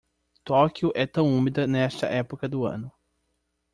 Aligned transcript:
Tóquio 0.43 0.91
é 0.95 1.05
tão 1.05 1.27
úmida 1.27 1.67
nesta 1.67 2.07
época 2.07 2.49
do 2.49 2.65
ano. 2.65 2.91